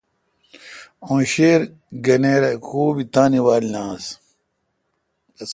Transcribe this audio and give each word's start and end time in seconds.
اوں 1.05 1.21
ݭیر 1.31 1.59
گنیر 2.05 2.43
کو 2.65 2.81
بی 2.95 3.03
تانے 3.13 3.39
وال 3.45 3.63
ن 3.73 3.75
آس۔ 3.89 4.05